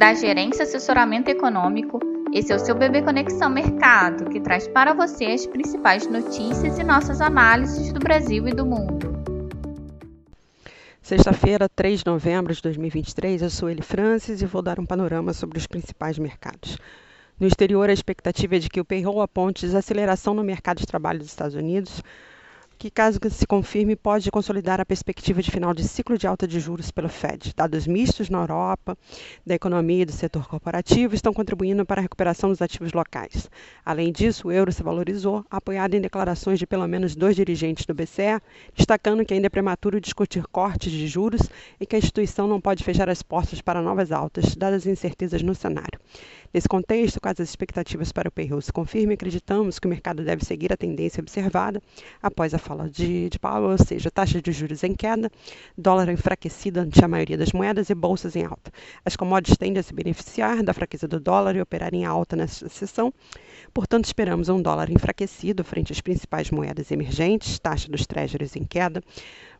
[0.00, 2.00] da Gerência Assessoramento Econômico.
[2.32, 6.82] Esse é o seu Bebê Conexão Mercado, que traz para você as principais notícias e
[6.82, 9.12] nossas análises do Brasil e do mundo.
[11.02, 15.34] Sexta-feira, 3 de novembro de 2023, eu sou Eli Francis e vou dar um panorama
[15.34, 16.78] sobre os principais mercados.
[17.38, 21.18] No exterior, a expectativa é de que o payroll aponte desaceleração no mercado de trabalho
[21.18, 22.02] dos Estados Unidos,
[22.80, 26.58] que, caso se confirme, pode consolidar a perspectiva de final de ciclo de alta de
[26.58, 27.52] juros pelo Fed.
[27.54, 28.96] Dados mistos na Europa,
[29.46, 33.50] da economia e do setor corporativo estão contribuindo para a recuperação dos ativos locais.
[33.84, 37.92] Além disso, o euro se valorizou, apoiado em declarações de pelo menos dois dirigentes do
[37.92, 38.40] BCE,
[38.74, 42.82] destacando que ainda é prematuro discutir cortes de juros e que a instituição não pode
[42.82, 46.00] fechar as portas para novas altas, dadas as incertezas no cenário.
[46.52, 50.44] Nesse contexto, caso as expectativas para o payroll se confirmem, acreditamos que o mercado deve
[50.44, 51.80] seguir a tendência observada
[52.20, 55.30] após a fala de, de Powell, ou seja, taxa de juros em queda,
[55.78, 58.72] dólar enfraquecido ante a maioria das moedas e bolsas em alta.
[59.04, 62.68] As commodities tendem a se beneficiar da fraqueza do dólar e operar em alta nesta
[62.68, 63.14] sessão.
[63.72, 69.00] Portanto, esperamos um dólar enfraquecido frente às principais moedas emergentes, taxa dos treasuries em queda,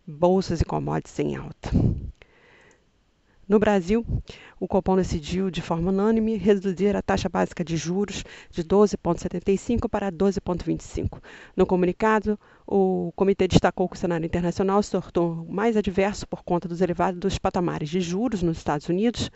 [0.04, 1.70] bolsas e commodities em alta.
[3.50, 4.06] No Brasil,
[4.60, 10.12] o Copom decidiu, de forma unânime, reduzir a taxa básica de juros de 12,75 para
[10.12, 11.20] 12,25.
[11.56, 16.68] No comunicado, o comitê destacou que o cenário internacional se tornou mais adverso por conta
[16.68, 19.32] dos elevados patamares de juros nos Estados Unidos,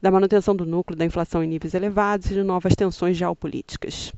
[0.00, 4.12] da manutenção do núcleo da inflação em níveis elevados e de novas tensões geopolíticas.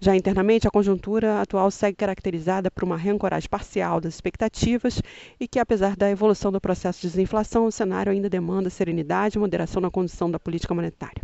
[0.00, 5.02] Já internamente, a conjuntura atual segue caracterizada por uma reancoragem parcial das expectativas
[5.40, 9.40] e que, apesar da evolução do processo de desinflação, o cenário ainda demanda serenidade e
[9.40, 11.22] moderação na condução da política monetária.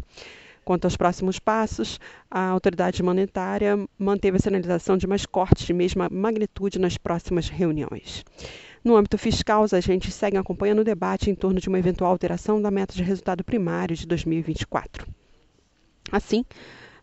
[0.65, 6.09] Quanto aos próximos passos, a autoridade monetária manteve a sinalização de mais cortes de mesma
[6.11, 8.25] magnitude nas próximas reuniões.
[8.83, 12.61] No âmbito fiscal, os agentes seguem acompanhando o debate em torno de uma eventual alteração
[12.61, 15.07] da meta de resultado primário de 2024.
[16.11, 16.45] Assim,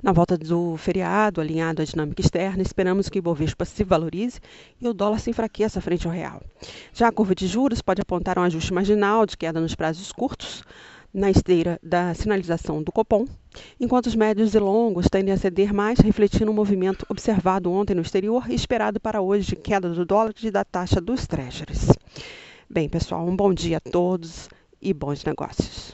[0.01, 4.39] na volta do feriado, alinhado à dinâmica externa, esperamos que o Ibovespa se valorize
[4.79, 6.41] e o dólar se enfraqueça frente ao real.
[6.93, 10.63] Já a curva de juros pode apontar um ajuste marginal de queda nos prazos curtos,
[11.13, 13.25] na esteira da sinalização do Copom,
[13.79, 18.01] enquanto os médios e longos tendem a ceder mais, refletindo o movimento observado ontem no
[18.01, 21.89] exterior e esperado para hoje de queda do dólar e da taxa dos treasuries.
[22.69, 24.47] Bem, pessoal, um bom dia a todos
[24.81, 25.93] e bons negócios.